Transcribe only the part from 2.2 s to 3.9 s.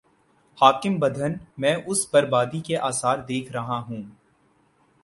بادی کے آثار دیکھ رہا